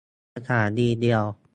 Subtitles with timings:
[0.35, 1.23] สถานีเดียว